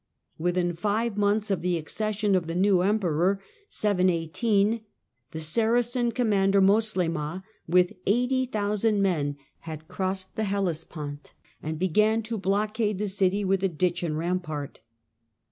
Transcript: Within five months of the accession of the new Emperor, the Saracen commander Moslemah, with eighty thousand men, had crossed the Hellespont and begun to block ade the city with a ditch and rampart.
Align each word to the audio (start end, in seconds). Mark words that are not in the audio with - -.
Within 0.39 0.73
five 0.73 1.15
months 1.15 1.51
of 1.51 1.61
the 1.61 1.77
accession 1.77 2.33
of 2.33 2.47
the 2.47 2.55
new 2.55 2.81
Emperor, 2.81 3.39
the 3.71 4.79
Saracen 5.39 6.11
commander 6.11 6.59
Moslemah, 6.59 7.43
with 7.67 7.93
eighty 8.07 8.47
thousand 8.47 9.03
men, 9.03 9.37
had 9.59 9.87
crossed 9.87 10.35
the 10.35 10.45
Hellespont 10.45 11.35
and 11.61 11.77
begun 11.77 12.23
to 12.23 12.39
block 12.39 12.79
ade 12.79 12.97
the 12.97 13.07
city 13.09 13.45
with 13.45 13.61
a 13.61 13.69
ditch 13.69 14.01
and 14.01 14.17
rampart. 14.17 14.79